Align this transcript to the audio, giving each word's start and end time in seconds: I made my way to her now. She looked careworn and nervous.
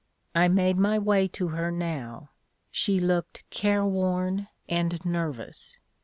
I 0.33 0.47
made 0.47 0.77
my 0.79 0.97
way 0.97 1.27
to 1.27 1.49
her 1.49 1.69
now. 1.69 2.31
She 2.71 2.99
looked 2.99 3.47
careworn 3.51 4.47
and 4.67 4.99
nervous. 5.05 5.77